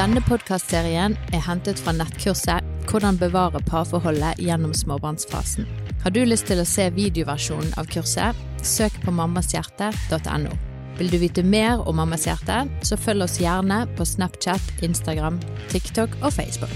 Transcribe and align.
Denne 0.00 0.22
podkastserien 0.24 1.12
er 1.28 1.42
hentet 1.44 1.76
fra 1.84 1.92
nettkurset 1.92 2.64
'Hvordan 2.88 3.18
bevare 3.20 3.60
parforholdet 3.68 4.38
gjennom 4.40 4.72
småbarnsfasen'. 4.72 5.66
Har 6.02 6.10
du 6.10 6.22
lyst 6.24 6.46
til 6.48 6.62
å 6.62 6.64
se 6.64 6.86
videoversjonen 6.88 7.74
av 7.76 7.84
kurset, 7.84 8.38
søk 8.62 8.96
på 9.04 9.12
mammashjerte.no. 9.12 10.56
Vil 10.96 11.12
du 11.12 11.18
vite 11.18 11.44
mer 11.44 11.84
om 11.84 12.00
Mammas 12.00 12.24
hjerte, 12.24 12.64
så 12.80 12.96
følg 12.96 13.28
oss 13.28 13.36
gjerne 13.42 13.84
på 13.96 14.08
Snapchat, 14.08 14.72
Instagram, 14.82 15.38
TikTok 15.68 16.16
og 16.22 16.32
Facebook. 16.32 16.72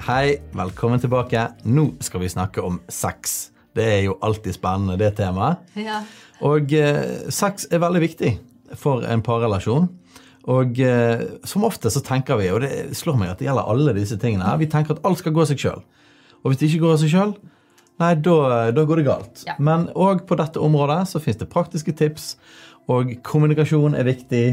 Hei, 0.00 0.38
velkommen 0.52 0.98
tilbake. 0.98 1.48
Nå 1.64 1.92
skal 2.00 2.20
vi 2.20 2.28
snakke 2.28 2.62
om 2.62 2.80
sex. 2.88 3.52
Det 3.72 3.86
er 3.86 4.00
jo 4.02 4.18
alltid 4.20 4.52
spennende, 4.52 4.98
det 4.98 5.14
temaet. 5.14 5.62
Ja. 5.76 6.02
Og 6.40 6.72
eh, 6.72 7.30
sex 7.30 7.70
er 7.70 7.78
veldig 7.78 8.00
viktig 8.00 8.40
for 8.78 9.06
en 9.08 9.24
parrelasjon. 9.24 9.88
Og 10.50 10.80
eh, 10.82 11.22
som 11.46 11.66
ofte 11.66 11.90
så 11.92 12.02
tenker 12.02 12.40
vi, 12.40 12.50
og 12.50 12.64
det 12.64 12.96
slår 12.98 13.18
meg 13.20 13.32
at 13.32 13.40
det 13.42 13.46
gjelder 13.46 13.68
alle 13.70 13.94
disse 13.94 14.18
tingene, 14.18 14.46
her, 14.48 14.58
vi 14.58 14.70
tenker 14.70 14.96
at 14.96 15.04
alt 15.06 15.20
skal 15.20 15.34
gå 15.36 15.46
seg 15.46 15.62
sjøl. 15.62 15.82
Og 16.42 16.50
hvis 16.50 16.60
det 16.60 16.70
ikke 16.70 16.82
går 16.82 16.96
av 16.96 17.02
seg 17.02 17.12
sjøl, 17.12 17.34
nei, 18.02 18.12
da, 18.18 18.36
da 18.74 18.84
går 18.88 19.00
det 19.00 19.06
galt. 19.06 19.44
Ja. 19.46 19.54
Men 19.62 19.86
òg 19.94 20.24
på 20.26 20.38
dette 20.40 20.62
området 20.62 21.04
så 21.12 21.22
fins 21.22 21.38
det 21.38 21.50
praktiske 21.52 21.94
tips, 21.98 22.32
og 22.90 23.12
kommunikasjon 23.22 23.94
er 23.94 24.08
viktig. 24.08 24.46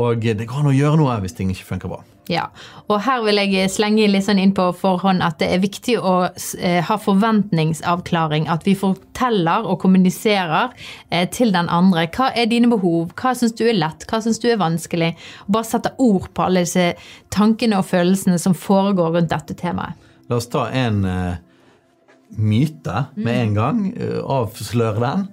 Og 0.00 0.24
det 0.24 0.46
går 0.48 0.62
an 0.62 0.70
å 0.70 0.76
gjøre 0.76 0.98
noe 1.00 1.20
hvis 1.20 1.36
ting 1.36 1.50
ikke 1.52 1.68
funker 1.74 1.90
bra. 1.92 2.00
Ja, 2.30 2.46
og 2.86 3.00
her 3.02 3.24
vil 3.26 3.40
jeg 3.40 3.70
slenge 3.74 4.06
litt 4.06 4.24
sånn 4.24 4.38
inn 4.38 4.52
på 4.54 4.68
forhånd 4.78 5.24
at 5.26 5.40
det 5.42 5.48
er 5.52 5.60
viktig 5.60 5.96
å 5.98 6.14
eh, 6.30 6.78
ha 6.86 6.96
forventningsavklaring. 7.02 8.46
At 8.52 8.62
vi 8.64 8.76
forteller 8.78 9.66
og 9.66 9.80
kommuniserer 9.82 10.70
eh, 11.10 11.26
til 11.34 11.50
den 11.52 11.68
andre. 11.72 12.06
Hva 12.14 12.30
er 12.38 12.46
dine 12.48 12.70
behov? 12.70 13.10
Hva 13.18 13.34
syns 13.36 13.56
du 13.58 13.64
er 13.66 13.76
lett? 13.76 14.06
Hva 14.08 14.22
syns 14.22 14.38
du 14.42 14.46
er 14.52 14.60
vanskelig? 14.62 15.12
Og 15.48 15.56
bare 15.58 15.70
sette 15.74 15.94
ord 15.98 16.30
på 16.32 16.46
alle 16.46 16.62
disse 16.64 16.92
tankene 17.34 17.82
og 17.82 17.88
følelsene 17.90 18.38
som 18.40 18.54
foregår 18.54 19.18
rundt 19.18 19.34
dette 19.34 19.58
temaet. 19.58 19.98
La 20.30 20.38
oss 20.38 20.48
ta 20.48 20.68
en 20.70 21.02
eh, 21.04 21.40
myte 22.38 23.08
med 23.18 23.34
en 23.48 23.58
gang. 23.58 23.86
eh, 23.98 24.20
avsløre 24.22 25.02
den. 25.02 25.26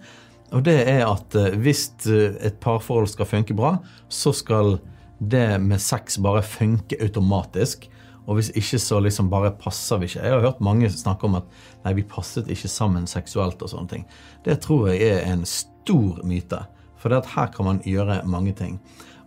Og 0.55 0.64
det 0.66 0.78
er 0.89 1.05
at 1.05 1.36
eh, 1.38 1.55
hvis 1.61 1.89
eh, 2.09 2.38
et 2.47 2.58
parforhold 2.64 3.09
skal 3.11 3.30
funke 3.30 3.55
bra, 3.58 3.78
så 4.09 4.33
skal 4.36 4.78
det 5.19 5.59
med 5.61 5.81
sex 5.83 6.17
bare 6.23 6.44
funke 6.45 6.97
automatisk. 7.03 7.89
Og 8.30 8.38
hvis 8.38 8.52
ikke, 8.58 8.80
så 8.81 9.00
liksom 9.02 9.30
bare 9.31 9.52
passer 9.58 10.00
vi 10.00 10.09
ikke. 10.09 10.22
Jeg 10.22 10.36
har 10.36 10.44
hørt 10.45 10.61
mange 10.61 10.89
snakke 10.94 11.25
om 11.25 11.39
at 11.39 11.47
nei, 11.86 11.95
vi 11.97 12.05
passet 12.05 12.50
ikke 12.52 12.70
sammen 12.70 13.08
seksuelt 13.09 13.61
og 13.66 13.72
sånne 13.72 13.89
ting. 13.94 14.03
Det 14.45 14.59
tror 14.61 14.92
jeg 14.92 15.02
er 15.16 15.31
en 15.31 15.45
stor 15.50 16.22
myte. 16.27 16.61
For 17.00 17.09
det 17.09 17.23
at 17.23 17.31
her 17.33 17.50
kan 17.55 17.66
man 17.66 17.81
gjøre 17.88 18.22
mange 18.30 18.53
ting. 18.53 18.77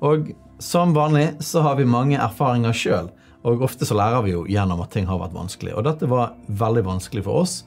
Og 0.05 0.31
som 0.63 0.95
vanlig 0.95 1.33
så 1.43 1.65
har 1.67 1.79
vi 1.81 1.89
mange 1.89 2.21
erfaringer 2.21 2.77
sjøl. 2.77 3.11
Og 3.43 3.65
ofte 3.67 3.87
så 3.89 3.97
lærer 3.99 4.23
vi 4.23 4.37
jo 4.37 4.45
gjennom 4.47 4.85
at 4.85 4.93
ting 4.95 5.09
har 5.11 5.19
vært 5.19 5.35
vanskelig. 5.35 5.75
Og 5.75 5.87
dette 5.89 6.07
var 6.11 6.37
veldig 6.47 6.85
vanskelig 6.87 7.25
for 7.27 7.43
oss. 7.43 7.63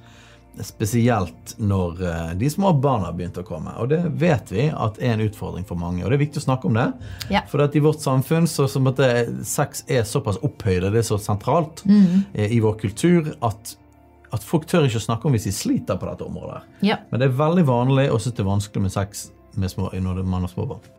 Spesielt 0.64 1.56
når 1.60 2.02
eh, 2.08 2.34
de 2.40 2.50
små 2.50 2.72
barna 2.80 3.12
begynte 3.16 3.44
å 3.44 3.48
komme. 3.48 3.74
Og 3.82 3.90
det 3.92 4.02
vet 4.22 4.52
vi 4.54 4.70
at 4.72 5.00
er 5.02 5.16
en 5.16 5.26
utfordring 5.26 5.66
for 5.68 5.80
mange. 5.80 6.04
Og 6.04 6.12
det 6.12 6.20
er 6.20 6.24
viktig 6.24 6.44
å 6.44 6.46
snakke 6.46 6.70
om 6.70 6.78
det. 6.78 6.88
Ja. 7.34 7.44
For 7.52 7.64
at 7.66 7.76
i 7.76 7.84
vårt 7.84 8.04
samfunn 8.04 8.48
så, 8.48 8.68
så 8.72 8.82
måtte 8.84 9.10
sex 9.48 9.84
er 9.92 10.08
såpass 10.08 10.40
opphøyde, 10.46 10.94
det 10.94 11.04
er 11.04 11.08
så 11.10 11.20
sentralt 11.22 11.84
mm. 11.88 12.36
i 12.48 12.62
vår 12.64 12.80
kultur 12.86 13.34
at, 13.46 13.76
at 14.32 14.46
folk 14.46 14.68
tør 14.72 14.88
ikke 14.88 15.02
å 15.02 15.08
snakke 15.10 15.28
om 15.28 15.36
hvis 15.36 15.50
de 15.50 15.56
sliter 15.56 16.00
på 16.00 16.08
dette 16.08 16.28
området. 16.28 16.62
Ja. 16.88 17.02
Men 17.12 17.22
det 17.22 17.30
er 17.30 17.40
veldig 17.40 17.66
vanlig 17.68 18.10
synes 18.14 18.38
det 18.38 18.46
er 18.46 18.54
vanskelig 18.54 18.88
med 18.88 18.96
sex 18.96 19.28
med 19.60 19.72
små, 19.72 19.90
når 19.92 20.24
man 20.24 20.48
har 20.48 20.52
små 20.52 20.68
barn. 20.76 20.94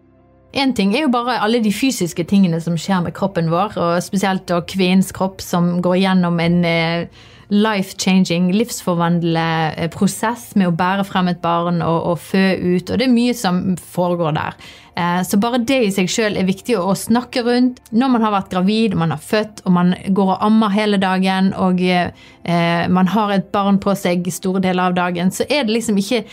En 0.57 0.73
ting 0.75 0.95
er 0.95 1.05
jo 1.05 1.13
bare 1.13 1.37
alle 1.45 1.61
de 1.61 1.73
fysiske 1.75 2.25
tingene 2.29 2.61
som 2.65 2.79
skjer 2.81 3.03
med 3.05 3.15
kroppen 3.17 3.51
vår, 3.53 3.75
og 3.77 4.05
spesielt 4.05 4.47
da 4.49 4.63
kvinnens 4.65 5.13
kropp 5.17 5.43
som 5.45 5.83
går 5.85 5.99
gjennom 6.01 6.41
en 6.41 6.63
eh, 6.65 7.25
life-changing, 7.49 8.51
livsforvandlende 8.53 9.75
eh, 9.77 9.91
prosess 9.93 10.51
med 10.57 10.71
å 10.71 10.75
bære 10.77 11.05
frem 11.07 11.31
et 11.31 11.43
barn 11.45 11.83
og, 11.85 12.01
og 12.13 12.19
fø 12.19 12.49
ut, 12.59 12.91
og 12.91 12.99
det 12.99 13.07
er 13.07 13.13
mye 13.15 13.37
som 13.39 13.63
foregår 13.79 14.35
der. 14.35 14.57
Eh, 14.97 15.21
Så 15.23 15.39
bare 15.39 15.61
det 15.63 15.79
i 15.85 15.93
seg 15.95 16.09
sjøl 16.11 16.39
er 16.41 16.49
viktig 16.49 16.75
å 16.81 16.95
snakke 16.97 17.45
rundt. 17.47 17.79
Når 17.93 18.11
man 18.15 18.25
har 18.27 18.35
vært 18.35 18.51
gravid, 18.51 18.97
man 18.99 19.15
har 19.15 19.23
født, 19.23 19.63
og 19.65 19.77
man 19.77 19.95
går 20.09 20.33
og 20.35 20.43
ammer 20.49 20.75
hele 20.75 20.99
dagen, 20.99 21.53
og 21.55 21.83
eh, 21.83 22.89
man 22.89 23.13
har 23.15 23.35
et 23.37 23.53
barn 23.55 23.79
på 23.79 23.95
seg 23.95 24.27
store 24.33 24.65
deler 24.65 24.89
av 24.89 24.99
dagen, 24.99 25.31
så 25.31 25.47
er 25.47 25.69
det 25.69 25.77
liksom 25.77 26.01
ikke 26.03 26.25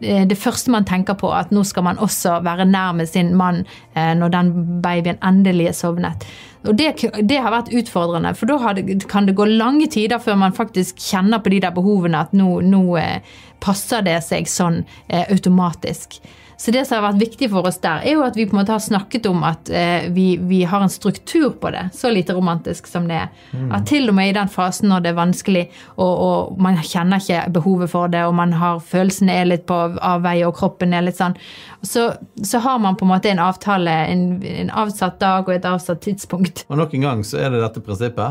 eh, 0.00 0.24
det 0.30 0.38
første 0.40 0.72
man 0.72 0.88
tenker 0.88 1.18
på 1.20 1.32
at 1.34 1.52
nå 1.52 1.66
skal 1.66 1.84
man 1.90 2.00
også 2.00 2.38
være 2.46 2.68
nær 2.70 2.96
med 2.96 3.10
sin 3.10 3.34
mann 3.36 3.64
eh, 3.94 4.14
når 4.16 4.32
den 4.32 4.56
babyen 4.80 5.20
endelig 5.20 5.72
er 5.74 5.80
sovnet. 5.82 6.28
Og 6.64 6.76
det, 6.78 6.94
det 7.28 7.40
har 7.44 7.52
vært 7.52 7.72
utfordrende, 7.76 8.32
for 8.38 8.48
da 8.48 8.72
kan 9.10 9.28
det 9.28 9.36
gå 9.36 9.46
lange 9.50 9.88
tider 9.92 10.22
før 10.22 10.38
man 10.40 10.56
faktisk 10.56 11.02
kjenner 11.02 11.42
på 11.44 11.52
de 11.52 11.60
der 11.64 11.74
behovene 11.76 12.22
at 12.24 12.32
nå, 12.36 12.62
nå 12.64 12.84
eh, 13.00 13.34
passer 13.64 14.04
det 14.06 14.16
seg 14.24 14.48
sånn 14.48 14.82
eh, 15.08 15.26
automatisk. 15.28 16.20
Så 16.56 16.72
det 16.74 16.84
som 16.86 16.98
har 16.98 17.10
vært 17.10 17.22
viktig 17.22 17.48
for 17.52 17.66
oss 17.68 17.80
der, 17.82 18.04
er 18.06 18.16
jo 18.16 18.24
at 18.26 18.36
vi 18.38 18.46
på 18.48 18.54
en 18.54 18.60
måte 18.60 18.74
har 18.74 18.82
snakket 18.82 19.26
om 19.30 19.42
at 19.46 19.70
eh, 19.72 20.06
vi, 20.14 20.26
vi 20.38 20.62
har 20.68 20.84
en 20.84 20.92
struktur 20.92 21.50
på 21.60 21.72
det. 21.74 21.88
Så 21.96 22.12
lite 22.12 22.36
romantisk 22.36 22.88
som 22.90 23.08
det 23.10 23.18
er. 23.24 23.28
At 23.74 23.86
til 23.90 24.08
og 24.10 24.16
med 24.16 24.30
i 24.30 24.36
den 24.36 24.50
fasen 24.52 24.90
når 24.92 25.04
det 25.04 25.12
er 25.12 25.18
vanskelig, 25.18 25.64
og, 25.96 26.12
og 26.12 26.62
man 26.62 26.78
kjenner 26.82 27.22
ikke 27.22 27.42
behovet 27.58 27.92
for 27.92 28.12
det, 28.12 28.24
og 28.28 28.34
man 28.38 28.54
har 28.58 28.82
følelsene 28.84 29.34
er 29.34 29.50
litt 29.50 29.66
på 29.68 29.78
avveie, 29.98 30.46
og 30.46 30.56
kroppen 30.58 30.94
er 30.94 31.06
litt 31.06 31.20
sånn, 31.20 31.36
så, 31.84 32.02
så 32.42 32.62
har 32.64 32.78
man 32.82 32.98
på 32.98 33.06
en 33.06 33.14
måte 33.14 33.32
en 33.32 33.44
avtale, 33.44 33.94
en, 34.10 34.26
en 34.48 34.74
avsatt 34.84 35.16
dag 35.22 35.48
og 35.48 35.54
et 35.56 35.68
avsatt 35.68 36.00
tidspunkt. 36.04 36.56
Og 36.68 36.76
nok 36.80 36.94
en 36.96 37.08
gang 37.08 37.20
så 37.26 37.34
er 37.42 37.48
det 37.52 37.64
dette 37.64 37.84
prinsippet 37.84 38.30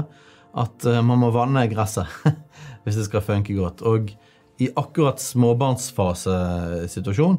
at 0.53 0.85
eh, 0.85 1.05
man 1.05 1.19
må 1.21 1.29
vanne 1.33 1.71
gresset 1.71 2.07
hvis 2.83 2.97
det 2.99 3.05
skal 3.07 3.25
funke 3.25 3.53
godt. 3.57 3.81
Og 3.87 4.01
i 4.61 4.67
akkurat 4.77 5.19
småbarnsfasesituasjon 5.21 7.37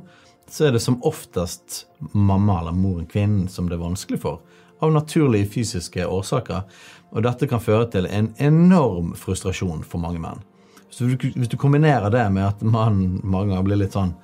så 0.50 0.68
er 0.68 0.74
det 0.74 0.82
som 0.84 1.00
oftest 1.02 1.84
mamma 2.12 2.60
eller 2.60 2.72
moren, 2.76 3.06
kvinnen, 3.06 3.48
som 3.48 3.68
det 3.68 3.78
er 3.78 3.84
vanskelig 3.84 4.20
for. 4.22 4.40
Av 4.82 4.92
naturlige 4.92 5.48
fysiske 5.54 6.06
årsaker. 6.06 6.64
Og 7.14 7.24
dette 7.24 7.48
kan 7.48 7.62
føre 7.62 7.86
til 7.92 8.08
en 8.10 8.32
enorm 8.42 9.14
frustrasjon 9.18 9.84
for 9.86 10.02
mange 10.02 10.20
menn. 10.22 10.42
Så 10.90 11.08
hvis 11.08 11.50
du, 11.50 11.56
kombinerer 11.58 12.10
det 12.12 12.24
med 12.30 12.46
at 12.46 12.62
mannen 12.62 13.18
mange 13.22 13.50
ganger 13.50 13.66
blir 13.66 13.80
litt 13.82 13.96
sånn 13.96 14.14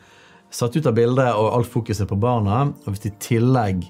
satt 0.55 0.77
ut 0.77 0.87
av 0.87 0.95
bildet, 0.95 1.31
og 1.35 1.55
alt 1.55 1.71
fokuset 1.71 2.09
på 2.11 2.19
barna, 2.19 2.65
og 2.85 2.93
hvis 2.93 3.07
i 3.07 3.15
tillegg 3.23 3.85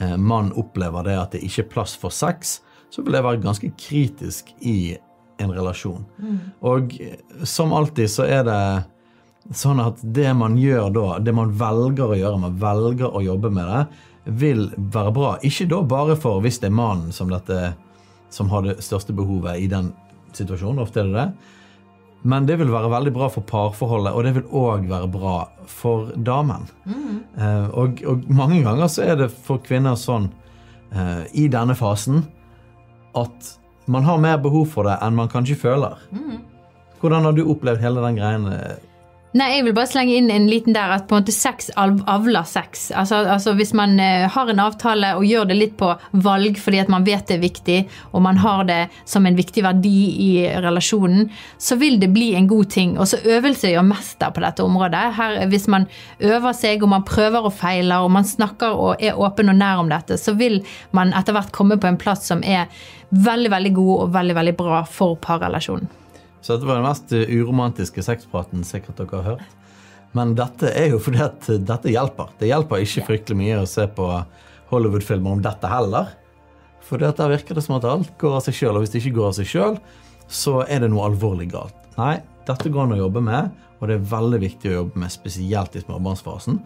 eh, 0.00 0.16
mann 0.20 0.52
opplever 0.60 1.04
det 1.04 1.16
at 1.20 1.36
det 1.36 1.42
ikke 1.44 1.64
er 1.64 1.70
plass 1.72 1.96
for 2.00 2.12
sex, 2.12 2.58
så 2.92 3.02
vil 3.02 3.16
det 3.16 3.24
være 3.24 3.42
ganske 3.44 3.70
kritisk 3.80 4.52
i 4.60 4.94
en 5.42 5.52
relasjon. 5.52 6.04
Og 6.64 6.96
eh, 7.00 7.16
som 7.48 7.72
alltid 7.76 8.12
så 8.12 8.28
er 8.28 8.44
det 8.46 8.60
sånn 9.52 9.80
at 9.82 10.00
det 10.16 10.30
man 10.36 10.56
gjør 10.58 10.90
da, 10.94 11.06
det 11.20 11.34
man 11.36 11.52
velger 11.58 12.14
å 12.14 12.18
gjøre, 12.18 12.42
man 12.46 12.60
velger 12.60 13.10
å 13.12 13.22
jobbe 13.24 13.50
med 13.52 13.68
det, 13.68 13.82
vil 14.40 14.68
være 14.76 15.12
bra. 15.12 15.34
Ikke 15.44 15.66
da 15.68 15.82
bare 15.84 16.16
for 16.20 16.40
hvis 16.44 16.62
det 16.62 16.70
er 16.70 16.78
mannen 16.78 17.12
som, 17.12 17.28
dette, 17.32 17.74
som 18.32 18.48
har 18.52 18.64
det 18.64 18.78
største 18.84 19.12
behovet 19.16 19.60
i 19.60 19.68
den 19.70 19.92
situasjonen, 20.34 20.80
ofte 20.84 21.02
er 21.02 21.10
det 21.10 21.18
det, 21.18 21.26
men 22.24 22.46
det 22.48 22.56
vil 22.56 22.72
være 22.72 22.88
veldig 22.88 23.12
bra 23.12 23.26
for 23.28 23.44
parforholdet, 23.44 24.14
og 24.16 24.24
det 24.24 24.32
vil 24.38 24.46
òg 24.56 24.86
være 24.88 25.10
bra 25.12 25.34
for 25.68 26.08
damen. 26.16 26.64
Eh, 27.36 27.66
og, 27.76 28.00
og 28.08 28.24
mange 28.32 28.62
ganger 28.64 28.88
så 28.88 29.04
er 29.04 29.18
det 29.20 29.28
for 29.28 29.60
kvinner 29.60 29.98
sånn 30.00 30.30
eh, 30.94 31.28
i 31.36 31.50
denne 31.52 31.76
fasen 31.76 32.22
at 33.20 33.52
man 33.92 34.08
har 34.08 34.22
mer 34.22 34.40
behov 34.40 34.70
for 34.72 34.88
det 34.88 34.96
enn 35.04 35.18
man 35.18 35.28
kanskje 35.28 35.58
føler. 35.60 36.00
Hvordan 37.02 37.28
har 37.28 37.36
du 37.36 37.44
opplevd 37.44 37.84
hele 37.84 38.00
den 38.06 38.16
greien? 38.16 38.48
Nei, 39.34 39.48
jeg 39.56 39.64
vil 39.66 39.74
bare 39.74 39.90
slenge 39.90 40.14
inn 40.14 40.28
en 40.30 40.44
liten 40.46 40.76
der 40.76 40.92
at 40.94 41.08
på 41.10 41.16
en 41.16 41.24
måte 41.24 41.32
sex 41.34 41.72
avler 41.74 42.44
sex. 42.46 42.84
Altså, 42.94 43.24
altså 43.26 43.56
Hvis 43.58 43.72
man 43.74 43.96
eh, 43.98 44.28
har 44.30 44.50
en 44.50 44.62
avtale 44.62 45.08
og 45.18 45.26
gjør 45.26 45.48
det 45.50 45.56
litt 45.58 45.72
på 45.80 45.88
valg 46.22 46.60
fordi 46.62 46.78
at 46.78 46.92
man 46.92 47.02
vet 47.02 47.26
det 47.26 47.40
er 47.40 47.42
viktig, 47.42 47.78
og 48.14 48.22
man 48.22 48.38
har 48.38 48.62
det 48.68 48.76
som 49.10 49.26
en 49.26 49.34
viktig 49.34 49.64
verdi 49.66 49.96
i 50.22 50.28
relasjonen, 50.62 51.32
så 51.58 51.74
vil 51.80 51.98
det 51.98 52.12
bli 52.14 52.28
en 52.38 52.46
god 52.46 52.70
ting. 52.76 52.94
Og 52.94 53.10
så 53.10 53.18
øvelse 53.24 53.72
gjør 53.72 53.88
mester 53.88 54.30
på 54.30 54.44
dette 54.44 54.62
området. 54.62 55.02
Her, 55.18 55.40
hvis 55.50 55.66
man 55.66 55.88
øver 56.22 56.54
seg 56.54 56.86
og 56.86 56.94
man 56.94 57.08
prøver 57.08 57.50
og 57.50 57.56
feiler 57.58 58.06
og 58.06 58.14
man 58.14 58.30
snakker 58.30 58.78
og 58.86 59.02
er 59.02 59.18
åpen 59.18 59.50
og 59.50 59.58
nær 59.58 59.82
om 59.82 59.90
dette, 59.90 60.14
så 60.14 60.36
vil 60.38 60.60
man 60.94 61.10
etter 61.10 61.34
hvert 61.34 61.50
komme 61.50 61.80
på 61.82 61.90
en 61.90 61.98
plass 61.98 62.22
som 62.30 62.46
er 62.46 62.70
veldig, 63.10 63.50
veldig 63.50 63.76
god 63.82 63.94
og 63.98 64.16
veldig, 64.20 64.38
veldig 64.38 64.56
bra 64.62 64.86
for 64.86 65.18
parrelasjonen. 65.26 66.03
Så 66.44 66.52
dette 66.52 66.68
var 66.68 66.76
den 66.76 66.84
mest 66.84 67.12
eh, 67.16 67.30
uromantiske 67.32 68.04
sexpraten 68.04 68.66
sikkert 68.68 69.00
dere 69.00 69.20
har 69.22 69.30
hørt. 69.34 69.54
Men 70.14 70.34
dette 70.38 70.68
er 70.76 70.92
jo 70.92 71.00
fordi 71.02 71.22
at 71.24 71.48
eh, 71.48 71.62
dette 71.72 71.92
hjelper. 71.94 72.34
Det 72.40 72.50
hjelper 72.50 72.84
ikke 72.84 73.06
fryktelig 73.08 73.38
mye 73.40 73.62
å 73.62 73.70
se 73.70 73.86
på 73.96 74.10
Hollywood-filmer 74.68 75.38
om 75.38 75.42
dette 75.44 75.70
heller. 75.70 76.12
For 76.84 77.00
der 77.00 77.32
virker 77.32 77.56
det 77.56 77.64
som 77.64 77.78
at 77.78 77.86
alt 77.88 78.12
går 78.20 78.36
av 78.36 78.44
seg 78.44 78.58
sjøl, 78.58 78.76
og 78.76 78.84
hvis 78.84 78.92
det 78.92 79.00
ikke 79.00 79.16
går 79.16 79.30
av 79.30 79.36
seg 79.38 79.48
sjøl, 79.48 79.78
så 80.28 80.58
er 80.68 80.84
det 80.84 80.90
noe 80.92 81.06
alvorlig 81.08 81.48
galt. 81.54 81.76
Nei, 81.96 82.18
Dette 82.44 82.68
går 82.68 82.84
an 82.84 82.92
å 82.92 82.98
jobbe 82.98 83.22
med, 83.24 83.52
og 83.80 83.88
det 83.88 83.94
er 83.96 84.08
veldig 84.10 84.40
viktig 84.42 84.68
å 84.68 84.74
jobbe 84.74 85.00
med, 85.00 85.12
spesielt 85.12 85.78
i 85.78 85.80
småbarnsfasen. 85.80 86.58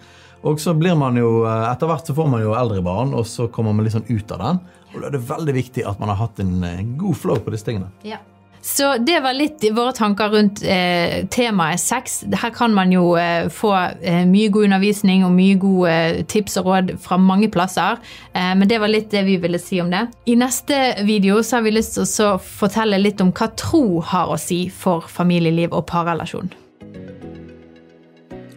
Og 0.48 0.58
så 0.62 0.74
blir 0.74 0.96
man 0.98 1.14
jo, 1.18 1.44
eh, 1.46 1.66
etter 1.70 1.90
hvert 1.90 2.10
så 2.10 2.16
får 2.18 2.32
man 2.32 2.42
jo 2.42 2.56
eldre 2.58 2.82
barn, 2.82 3.14
og 3.14 3.26
så 3.30 3.46
kommer 3.46 3.76
man 3.76 3.86
litt 3.86 3.94
sånn 3.94 4.08
ut 4.10 4.34
av 4.34 4.42
den. 4.42 4.58
Og 4.90 4.98
da 4.98 5.06
er 5.06 5.14
det 5.14 5.22
veldig 5.28 5.54
viktig 5.54 5.86
at 5.86 6.02
man 6.02 6.10
har 6.10 6.18
hatt 6.24 6.42
en, 6.42 6.58
en 6.66 6.92
god 6.98 7.18
flow 7.18 7.38
på 7.42 7.54
disse 7.54 7.68
tingene. 7.70 7.92
Ja. 8.06 8.18
Så 8.60 8.96
det 8.98 9.20
var 9.20 9.36
litt 9.36 9.62
våre 9.74 9.92
tanker 9.92 10.32
rundt 10.32 10.62
eh, 10.66 11.26
temaet 11.30 11.80
sex. 11.80 12.24
Her 12.42 12.50
kan 12.54 12.74
man 12.74 12.92
jo 12.92 13.12
eh, 13.16 13.48
få 13.52 13.72
eh, 14.02 14.24
mye 14.28 14.50
god 14.52 14.68
undervisning 14.68 15.24
og 15.26 15.34
mye 15.36 15.58
gode 15.60 15.92
eh, 15.92 16.20
tips 16.28 16.58
og 16.60 16.70
råd 16.70 16.94
fra 17.02 17.18
mange 17.22 17.50
plasser. 17.54 18.00
Eh, 18.32 18.54
men 18.58 18.68
det 18.68 18.80
var 18.82 18.90
litt 18.90 19.10
det 19.14 19.22
vi 19.28 19.38
ville 19.40 19.60
si 19.62 19.80
om 19.82 19.92
det. 19.94 20.06
I 20.26 20.36
neste 20.38 20.80
video 21.06 21.42
så 21.42 21.58
har 21.58 21.68
vi 21.68 21.76
lyst 21.76 21.96
til 21.96 22.26
å 22.26 22.38
fortelle 22.42 23.00
litt 23.00 23.22
om 23.24 23.32
hva 23.32 23.50
tro 23.58 24.00
har 24.04 24.32
å 24.34 24.40
si 24.40 24.66
for 24.74 25.06
familieliv 25.06 25.72
og 25.72 25.86
parrelasjon. 25.90 26.50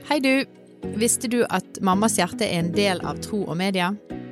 Hei 0.10 0.20
du! 0.24 0.34
Visste 0.98 1.30
du 1.30 1.44
at 1.46 1.78
Mammas 1.86 2.18
hjerte 2.18 2.48
er 2.48 2.58
en 2.64 2.72
del 2.74 3.04
av 3.06 3.20
Tro 3.22 3.44
og 3.46 3.54
Media? 3.60 3.92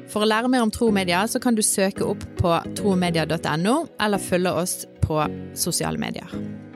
For 0.10 0.26
å 0.26 0.30
lære 0.30 0.50
mer 0.50 0.66
om 0.66 0.72
tro 0.74 0.88
og 0.90 0.96
media, 0.98 1.22
så 1.30 1.38
kan 1.42 1.54
du 1.54 1.62
søke 1.62 2.02
opp 2.10 2.24
på 2.40 2.56
tromedia.no, 2.80 3.76
eller 4.02 4.24
følge 4.24 4.54
oss 4.58 4.74
på 5.10 5.26
sosiale 5.58 5.98
medier. 5.98 6.69